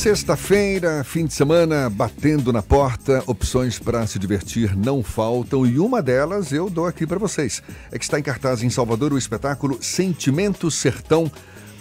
[0.00, 6.00] Sexta-feira, fim de semana, batendo na porta, opções para se divertir não faltam e uma
[6.00, 7.62] delas eu dou aqui para vocês.
[7.92, 11.30] É que está em cartaz em Salvador o espetáculo Sentimento Sertão,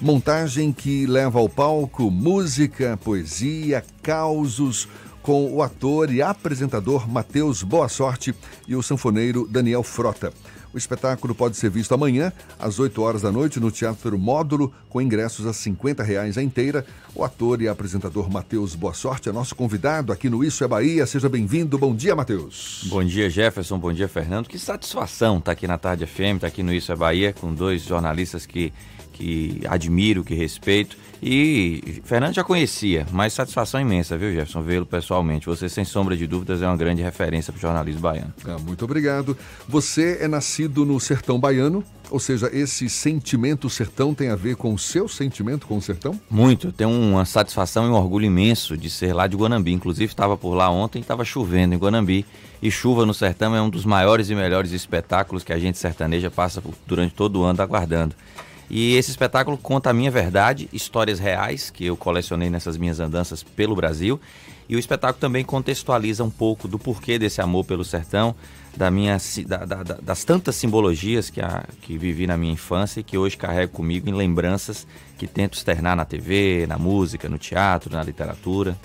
[0.02, 4.90] montagem que leva ao palco música, poesia, causos,
[5.22, 8.36] com o ator e apresentador Matheus Boa Sorte
[8.68, 10.34] e o sanfoneiro Daniel Frota.
[10.74, 15.02] O espetáculo pode ser visto amanhã, às 8 horas da noite, no Teatro Módulo, com
[15.02, 16.86] ingressos a 50 reais a inteira.
[17.16, 21.08] O ator e apresentador Matheus Boa Sorte é nosso convidado aqui no Isso é Bahia.
[21.08, 21.78] Seja bem-vindo.
[21.78, 22.86] Bom dia, Matheus.
[22.88, 23.80] Bom dia, Jefferson.
[23.80, 24.48] Bom dia, Fernando.
[24.48, 27.34] Que satisfação estar tá aqui na Tarde FM, estar tá aqui no Isso é Bahia,
[27.34, 28.72] com dois jornalistas que,
[29.14, 35.46] que admiro, que respeito e Fernando já conhecia, mas satisfação imensa, viu, Jefferson, vê-lo pessoalmente.
[35.48, 38.34] Você, sem sombra de dúvidas, é uma grande referência para o jornalismo baiano.
[38.46, 39.38] Ah, muito obrigado.
[39.68, 44.74] Você é nascido no sertão baiano, ou seja, esse sentimento sertão tem a ver com
[44.74, 46.20] o seu sentimento com o sertão?
[46.30, 46.72] Muito.
[46.72, 49.72] Tenho uma satisfação e um orgulho imenso de ser lá de Guanambi.
[49.72, 52.26] Inclusive, estava por lá ontem, estava chovendo em Guanambi.
[52.62, 56.30] E chuva no sertão é um dos maiores e melhores espetáculos que a gente sertaneja
[56.30, 58.16] passa durante todo o ano aguardando.
[58.70, 63.42] E esse espetáculo conta a minha verdade, histórias reais que eu colecionei nessas minhas andanças
[63.42, 64.20] pelo Brasil.
[64.70, 68.36] E o espetáculo também contextualiza um pouco do porquê desse amor pelo sertão,
[68.78, 69.18] da minha,
[69.48, 73.36] da, da, das tantas simbologias que, a, que vivi na minha infância e que hoje
[73.36, 74.86] carrego comigo em lembranças
[75.18, 78.78] que tento externar na TV, na música, no teatro, na literatura.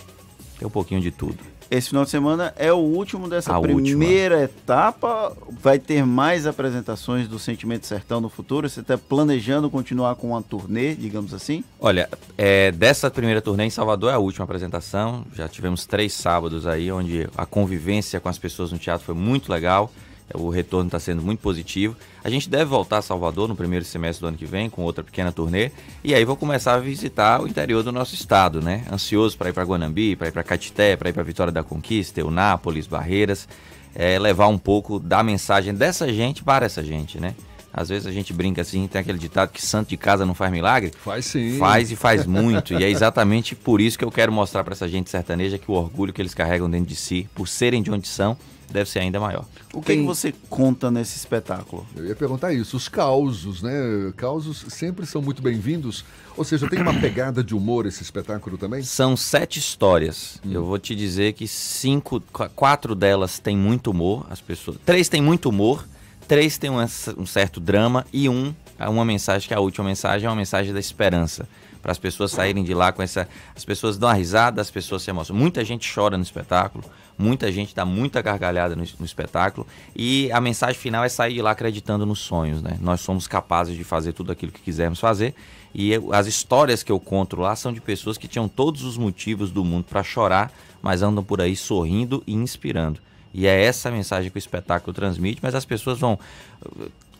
[0.58, 1.53] Tem um pouquinho de tudo.
[1.70, 4.44] Esse final de semana é o último dessa a primeira última.
[4.44, 5.36] etapa.
[5.60, 8.68] Vai ter mais apresentações do Sentimento Sertão no futuro?
[8.68, 11.64] Você está planejando continuar com uma turnê, digamos assim?
[11.80, 15.24] Olha, é, dessa primeira turnê em Salvador é a última apresentação.
[15.34, 19.50] Já tivemos três sábados aí, onde a convivência com as pessoas no teatro foi muito
[19.50, 19.90] legal.
[20.34, 21.96] O retorno está sendo muito positivo.
[22.22, 25.04] A gente deve voltar a Salvador no primeiro semestre do ano que vem, com outra
[25.04, 25.70] pequena turnê.
[26.02, 28.84] E aí vou começar a visitar o interior do nosso estado, né?
[28.92, 32.20] Ansioso para ir para Guanambi, para ir para Catité, para ir para Vitória da Conquista,
[32.20, 33.48] Eunápolis, Barreiras.
[33.94, 37.34] É, levar um pouco da mensagem dessa gente para essa gente, né?
[37.76, 40.52] Às vezes a gente brinca assim, tem aquele ditado que santo de casa não faz
[40.52, 40.92] milagre.
[41.04, 41.58] Faz sim.
[41.58, 42.72] Faz e faz muito.
[42.72, 45.74] e é exatamente por isso que eu quero mostrar para essa gente sertaneja que o
[45.74, 48.36] orgulho que eles carregam dentro de si, por serem de onde são,
[48.70, 49.44] deve ser ainda maior.
[49.72, 50.00] O que, Tem...
[50.00, 51.86] que você conta nesse espetáculo?
[51.96, 52.76] Eu ia perguntar isso.
[52.76, 53.72] Os causos, né?
[54.16, 56.04] Causos sempre são muito bem-vindos.
[56.36, 58.82] Ou seja, tem uma pegada de humor esse espetáculo também?
[58.82, 60.40] São sete histórias.
[60.44, 60.52] Hum.
[60.52, 62.20] Eu vou te dizer que cinco,
[62.54, 64.26] quatro delas têm muito humor.
[64.30, 65.86] As pessoas, três têm muito humor,
[66.26, 66.80] três têm um,
[67.18, 70.72] um certo drama e um uma mensagem que é a última mensagem é uma mensagem
[70.72, 71.48] da esperança
[71.84, 73.28] para as pessoas saírem de lá com essa.
[73.54, 75.38] As pessoas dão uma risada, as pessoas se emocionam.
[75.38, 76.82] Muita gente chora no espetáculo.
[77.18, 81.42] Muita gente dá muita gargalhada no, no, espetáculo e a mensagem final é sair de
[81.42, 82.76] lá acreditando nos sonhos, né?
[82.80, 85.32] Nós somos capazes de fazer tudo aquilo que quisermos fazer
[85.72, 88.96] e eu, as histórias que eu conto lá são de pessoas que tinham todos os
[88.96, 90.50] motivos do mundo para chorar,
[90.82, 92.98] mas andam por aí sorrindo e inspirando.
[93.32, 96.18] E é essa a mensagem que o espetáculo transmite, mas as pessoas vão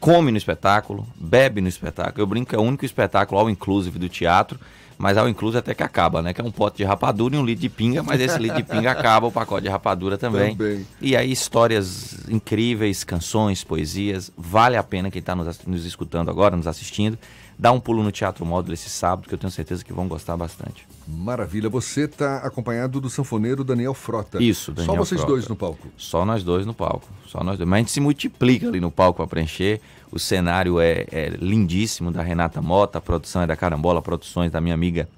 [0.05, 2.21] come no espetáculo, bebe no espetáculo.
[2.21, 4.61] Eu brinco que é o único espetáculo all inclusive do teatro
[4.99, 6.33] mas ao incluso até que acaba, né?
[6.33, 8.63] Que é um pote de rapadura e um litro de pinga, mas esse litro de
[8.63, 10.57] pinga acaba, o pacote de rapadura também.
[10.57, 10.87] também.
[11.01, 16.57] E aí histórias incríveis, canções, poesias, vale a pena quem está nos, nos escutando agora,
[16.57, 17.19] nos assistindo,
[17.59, 20.37] dá um pulo no Teatro Módulo esse sábado, que eu tenho certeza que vão gostar
[20.37, 20.87] bastante.
[21.07, 21.69] Maravilha.
[21.69, 24.43] Você está acompanhado do sanfoneiro Daniel Frota.
[24.43, 25.33] Isso, Daniel Só vocês Frota.
[25.35, 25.89] dois no palco?
[25.97, 27.07] Só nós dois no palco.
[27.27, 27.69] Só nós dois.
[27.69, 29.81] Mas a gente se multiplica ali no palco para preencher.
[30.11, 34.61] O cenário é, é, lindíssimo da Renata Mota, a produção é da Carambola Produções, da
[34.61, 35.09] minha amiga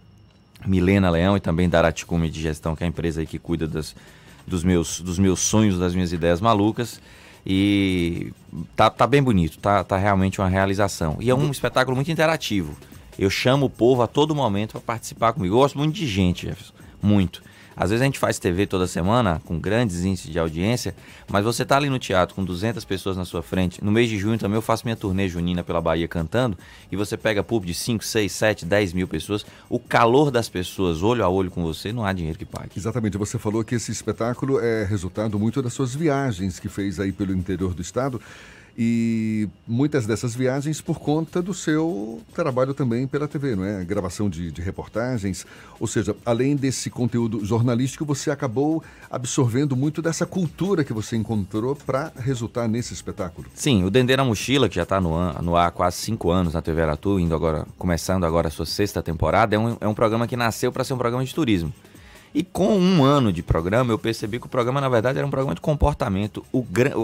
[0.67, 3.69] Milena Leão e também da Araticume de Gestão, que é a empresa aí que cuida
[3.69, 3.95] das,
[4.47, 7.01] dos, meus, dos meus sonhos, das minhas ideias malucas.
[7.47, 8.33] E
[8.75, 11.17] tá, tá bem bonito, tá, tá realmente uma realização.
[11.21, 12.77] E é um espetáculo muito interativo.
[13.17, 15.55] Eu chamo o povo a todo momento para participar comigo.
[15.55, 16.75] Eu gosto muito de gente, Jefferson.
[17.01, 17.43] Muito.
[17.77, 20.95] Às vezes a gente faz TV toda semana, com grandes índices de audiência,
[21.29, 23.85] mas você tá ali no teatro com 200 pessoas na sua frente.
[23.85, 26.57] No mês de junho também eu faço minha turnê junina pela Bahia cantando,
[26.91, 29.45] e você pega público de 5, 6, 7, 10 mil pessoas.
[29.69, 32.71] O calor das pessoas, olho a olho com você, não há dinheiro que pague.
[32.77, 33.19] Exatamente.
[33.19, 37.35] Você falou que esse espetáculo é resultado muito das suas viagens que fez aí pelo
[37.35, 38.21] interior do estado
[38.79, 43.83] e muitas dessas viagens por conta do seu trabalho também pela TV, não é?
[43.85, 45.47] Gravação de, de, reportagens,
[45.81, 51.75] ou seja, além desse conteúdo jornalístico, você acabou absorvendo muito dessa cultura que você encontrou
[51.75, 53.49] para resultar nesse espetáculo.
[53.55, 56.53] Sim, o Dendê na Mochila, que já está no, no ar há quase cinco anos
[56.53, 59.95] na TV Aratu, indo agora, começando agora a sua sexta temporada, é um, é um
[59.95, 61.73] programa que nasceu para ser um programa de turismo.
[62.37, 65.31] E com um ano de programa, eu percebi que o programa, na verdade, era um
[65.31, 66.45] programa de comportamento.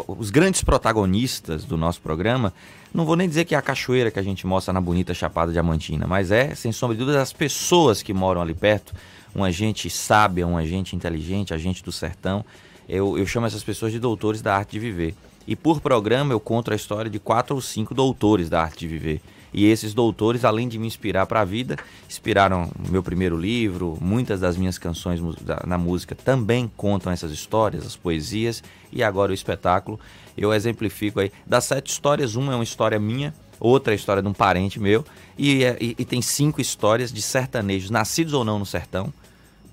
[0.06, 2.52] Os grandes protagonistas do nosso programa,
[2.92, 5.50] não vou nem dizer que é a cachoeira que a gente mostra na bonita Chapada
[5.50, 8.92] Diamantina, mas é, sem sombra de dúvida, as pessoas que moram ali perto,
[9.34, 12.44] uma gente sábia, uma gente inteligente, a gente do sertão.
[12.86, 15.14] Eu, eu chamo essas pessoas de doutores da arte de viver.
[15.46, 18.88] E por programa eu conto a história de quatro ou cinco doutores da arte de
[18.88, 19.22] viver.
[19.52, 21.76] E esses doutores, além de me inspirar para a vida,
[22.08, 25.20] inspiraram meu primeiro livro, muitas das minhas canções
[25.66, 30.00] na música também contam essas histórias, as poesias e agora o espetáculo.
[30.36, 34.22] Eu exemplifico aí, das sete histórias, uma é uma história minha, outra é a história
[34.22, 35.04] de um parente meu,
[35.36, 39.12] e, é, e, e tem cinco histórias de sertanejos, nascidos ou não no sertão,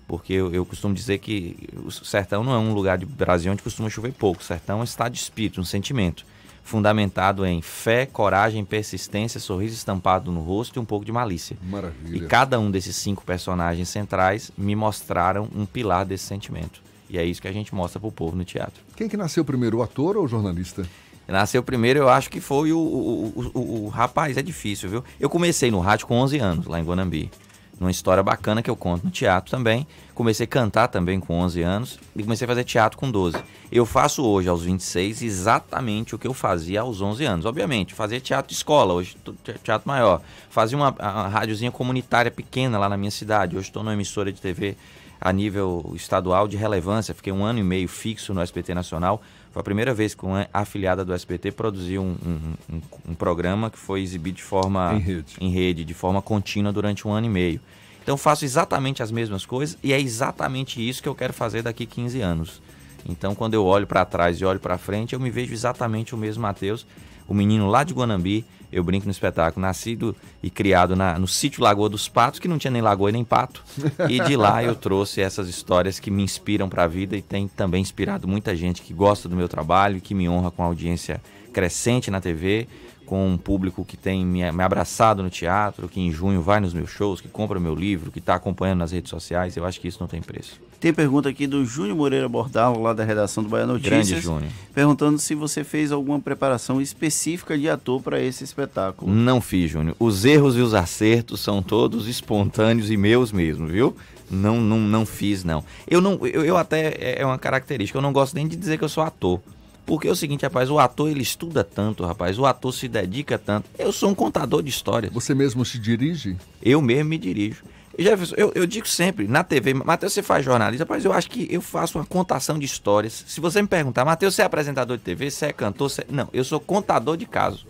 [0.06, 1.56] porque eu, eu, costumo dizer que
[1.86, 4.42] o sertão não é um lugar de Brasil onde costuma chover pouco.
[4.42, 6.26] O sertão é um estado de espírito, um sentimento
[6.70, 11.58] fundamentado em fé, coragem, persistência, sorriso estampado no rosto e um pouco de malícia.
[11.64, 12.16] Maravilha.
[12.16, 16.80] E cada um desses cinco personagens centrais me mostraram um pilar desse sentimento.
[17.10, 18.84] E é isso que a gente mostra pro povo no teatro.
[18.96, 20.86] Quem que nasceu primeiro, o ator ou o jornalista?
[21.28, 25.04] Nasceu primeiro, eu acho que foi o, o, o, o, rapaz, é difícil, viu?
[25.20, 27.32] Eu comecei no rádio com 11 anos, lá em Guanambi
[27.80, 29.88] numa história bacana que eu conto no teatro também.
[30.14, 33.38] Comecei a cantar também com 11 anos e comecei a fazer teatro com 12.
[33.72, 37.46] Eu faço hoje, aos 26, exatamente o que eu fazia aos 11 anos.
[37.46, 39.16] Obviamente, fazia teatro de escola, hoje
[39.64, 40.22] teatro maior.
[40.50, 43.56] Fazia uma, uma rádiozinha comunitária pequena lá na minha cidade.
[43.56, 44.76] Hoje estou numa emissora de TV
[45.20, 47.14] a nível estadual de relevância.
[47.14, 49.22] Fiquei um ano e meio fixo no SBT Nacional.
[49.52, 53.70] Foi a primeira vez que uma afiliada do SBT produziu um, um, um, um programa
[53.70, 55.36] que foi exibido de forma em rede.
[55.40, 57.62] em rede, de forma contínua durante um ano e meio.
[58.02, 61.86] Então faço exatamente as mesmas coisas e é exatamente isso que eu quero fazer daqui
[61.86, 62.62] 15 anos.
[63.08, 66.18] Então quando eu olho para trás e olho para frente, eu me vejo exatamente o
[66.18, 66.86] mesmo Matheus
[67.30, 71.64] o menino lá de Guanambi, eu brinco no espetáculo, nascido e criado na, no sítio
[71.64, 73.64] Lagoa dos Patos, que não tinha nem lagoa nem pato.
[74.10, 77.48] E de lá eu trouxe essas histórias que me inspiram para a vida e tem
[77.48, 81.22] também inspirado muita gente que gosta do meu trabalho, que me honra com a audiência
[81.54, 82.68] crescente na TV,
[83.10, 86.92] com um público que tem me, abraçado no teatro, que em junho vai nos meus
[86.92, 89.58] shows, que compra meu livro, que está acompanhando nas redes sociais.
[89.58, 90.62] Eu acho que isso não tem preço.
[90.80, 94.10] Tem pergunta aqui do Júnior Moreira Bordalo, lá da redação do Bahia Notícias.
[94.10, 94.52] Grande Júnior.
[94.76, 99.12] Perguntando se você fez alguma preparação específica de ator para esse espetáculo.
[99.12, 99.96] Não fiz, Júnior.
[100.00, 103.98] Os erros e os acertos são todos espontâneos e meus mesmo, viu?
[104.30, 105.64] Não, não, não fiz, não.
[105.88, 107.98] Eu não, eu, eu até é uma característica.
[107.98, 109.42] Eu não gosto nem de dizer que eu sou ator.
[109.90, 113.40] Porque é o seguinte, rapaz, o ator ele estuda tanto, rapaz, o ator se dedica
[113.40, 113.68] tanto.
[113.76, 115.12] Eu sou um contador de histórias.
[115.12, 116.38] Você mesmo se dirige?
[116.62, 117.64] Eu mesmo me dirijo.
[117.98, 121.48] Jefferson, eu, eu digo sempre, na TV, Matheus, você faz jornalista, mas eu acho que
[121.50, 123.26] eu faço uma contação de histórias.
[123.28, 126.06] Se você me perguntar, Matheus, você é apresentador de TV, você é cantor, você...
[126.08, 127.66] não, eu sou contador de casos.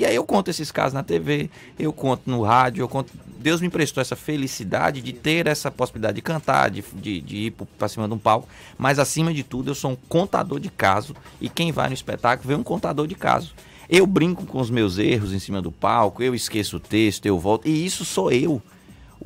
[0.00, 3.12] E aí eu conto esses casos na TV, eu conto no rádio, eu conto.
[3.38, 7.50] Deus me emprestou essa felicidade de ter essa possibilidade de cantar, de, de, de ir
[7.50, 8.48] para cima de um palco.
[8.78, 11.14] Mas acima de tudo, eu sou um contador de caso.
[11.38, 13.52] E quem vai no espetáculo vê um contador de caso.
[13.90, 17.38] Eu brinco com os meus erros em cima do palco, eu esqueço o texto, eu
[17.38, 17.68] volto.
[17.68, 18.62] E isso sou eu.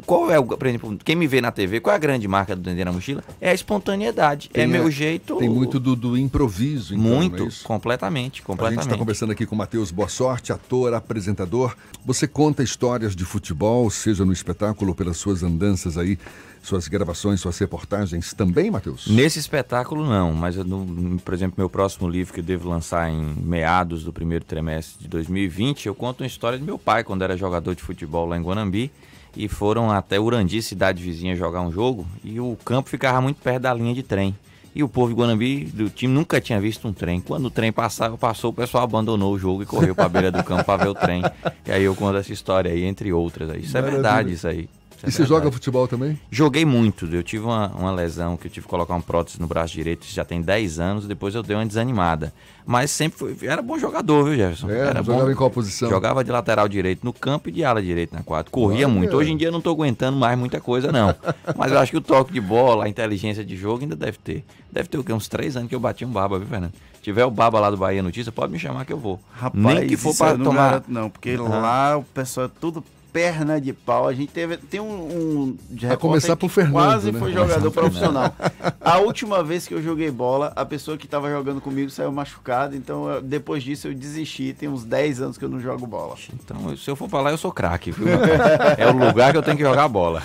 [0.04, 2.56] Qual é o, por exemplo, quem me vê na TV, qual é a grande marca
[2.56, 3.22] do Dendê na Mochila?
[3.40, 4.50] É a espontaneidade.
[4.52, 5.36] É tem, é meu jeito.
[5.36, 8.80] Tem muito do, do improviso, então, Muito, é completamente, completamente.
[8.80, 11.76] A gente está conversando aqui com o Matheus Boa Sorte, ator, apresentador.
[12.04, 16.18] Você conta histórias de futebol, seja no espetáculo, pelas suas andanças aí,
[16.60, 19.06] suas gravações, suas reportagens também, Matheus?
[19.06, 23.10] Nesse espetáculo não, mas eu, no, por exemplo, meu próximo livro que eu devo lançar
[23.10, 27.22] em meados do primeiro trimestre de 2020, eu conto uma história de meu pai quando
[27.22, 28.90] era jogador de futebol lá em Guanambi
[29.36, 33.62] e foram até Urandi, cidade vizinha, jogar um jogo e o campo ficava muito perto
[33.62, 34.34] da linha de trem.
[34.74, 37.20] E o povo de Guanambi, do time, nunca tinha visto um trem.
[37.20, 40.32] Quando o trem passava, passou, o pessoal abandonou o jogo e correu para a beira
[40.32, 41.22] do campo para ver o trem.
[41.64, 43.50] E aí eu conto essa história aí, entre outras.
[43.50, 43.60] Aí.
[43.60, 44.68] Isso é verdade, isso aí.
[45.02, 46.18] É e você joga futebol também?
[46.30, 47.06] Joguei muito.
[47.06, 50.06] Eu tive uma, uma lesão que eu tive que colocar um prótese no braço direito,
[50.06, 52.32] já tem 10 anos, depois eu dei uma desanimada.
[52.66, 54.70] Mas sempre fui, era bom jogador, viu, Jefferson?
[54.70, 55.30] É, era jogava bom.
[55.30, 55.90] em qual posição?
[55.90, 58.50] Jogava de lateral direito no campo e de ala direito na quadra.
[58.50, 58.94] Corria Olha.
[58.94, 59.14] muito.
[59.14, 61.14] Hoje em dia eu não tô aguentando mais muita coisa, não.
[61.56, 64.44] Mas eu acho que o toque de bola, a inteligência de jogo ainda deve ter.
[64.72, 65.12] Deve ter o quê?
[65.12, 66.72] Uns três anos que eu bati um baba, viu, Fernando?
[66.94, 69.20] Se tiver o baba lá do Bahia Notícia, pode me chamar que eu vou.
[69.30, 70.68] Rapaz, Nem que for para tomar.
[70.68, 71.48] Garanto, não, porque uhum.
[71.48, 72.82] lá o pessoal é tudo
[73.14, 74.08] perna de pau.
[74.08, 77.18] A gente teve tem um, um de a começar por Fernando, quase né?
[77.20, 78.34] foi jogador profissional.
[78.80, 82.74] A última vez que eu joguei bola, a pessoa que estava jogando comigo saiu machucada,
[82.76, 84.52] então eu, depois disso eu desisti.
[84.52, 86.16] Tem uns 10 anos que eu não jogo bola.
[86.34, 88.08] Então, se eu for falar, eu sou craque, viu?
[88.76, 90.20] é o lugar que eu tenho que jogar bola.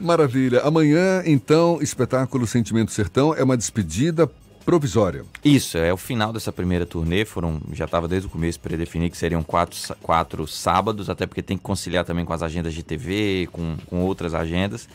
[0.00, 0.60] Maravilha.
[0.62, 4.28] Amanhã, então, espetáculo Sentimento Sertão é uma despedida
[4.68, 5.24] provisória.
[5.42, 7.24] Isso, é o final dessa primeira turnê.
[7.24, 11.56] Foram, já estava desde o começo predefinido que seriam quatro, quatro sábados, até porque tem
[11.56, 14.86] que conciliar também com as agendas de TV, com, com outras agendas.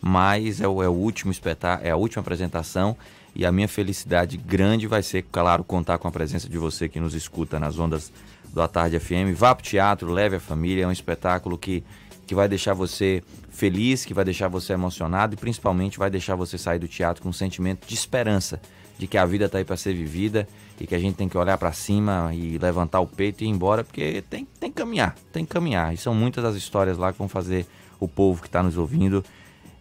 [0.00, 2.96] Mas é o, é o último espetáculo, é a última apresentação.
[3.34, 7.00] E a minha felicidade grande vai ser, claro, contar com a presença de você que
[7.00, 8.12] nos escuta nas ondas
[8.54, 9.34] do A Tarde FM.
[9.34, 10.84] Vá para o teatro, leve a família.
[10.84, 11.82] É um espetáculo que
[12.26, 16.58] que vai deixar você feliz, que vai deixar você emocionado e principalmente vai deixar você
[16.58, 18.60] sair do teatro com um sentimento de esperança,
[18.98, 20.48] de que a vida está aí para ser vivida
[20.80, 23.50] e que a gente tem que olhar para cima e levantar o peito e ir
[23.50, 25.92] embora, porque tem, tem que caminhar, tem que caminhar.
[25.92, 27.66] E são muitas as histórias lá que vão fazer
[27.98, 29.24] o povo que está nos ouvindo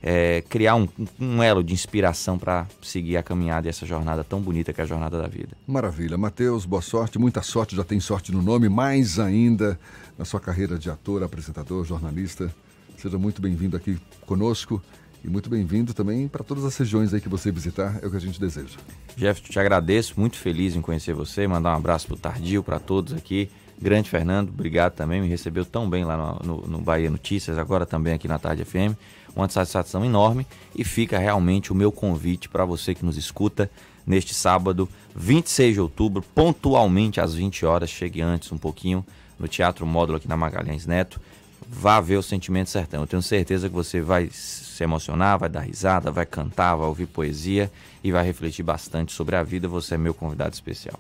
[0.08, 0.88] é, criar um,
[1.20, 4.84] um, elo de inspiração para seguir a caminhada e essa jornada tão bonita que é
[4.84, 5.58] a jornada da vida.
[5.66, 6.16] Maravilha.
[6.16, 9.80] Matheus, boa sorte, muita sorte, já tem sorte no nome, mais ainda
[10.16, 12.54] na sua carreira de ator, apresentador, jornalista.
[12.98, 14.80] Seja muito bem-vindo aqui conosco
[15.26, 18.18] e muito bem-vindo também para todas as regiões aí que você visitar, é o que
[18.18, 18.78] a gente deseja.
[19.18, 22.80] Jeff, te agradeço, muito feliz em conhecer você, mandar um abraço para o Tardio, para
[22.80, 23.50] todos aqui.
[23.82, 27.86] Grande Fernando, obrigado também, me recebeu tão bem lá no, no, no Bahia Notícias, agora
[27.86, 28.96] também aqui na Tarde FM
[29.36, 33.70] uma satisfação enorme e fica realmente o meu convite para você que nos escuta
[34.08, 39.06] neste sábado, 26 de outubro, pontualmente às 20 horas, chegue antes um pouquinho
[39.38, 41.20] no Teatro Módulo aqui na Magalhães Neto.
[41.68, 43.02] Vá ver o Sentimento Sertão.
[43.02, 47.08] Eu tenho certeza que você vai se emocionar, vai dar risada, vai cantar, vai ouvir
[47.08, 47.72] poesia
[48.04, 49.68] e vai refletir bastante sobre a vida.
[49.68, 51.00] Você é meu convidado especial.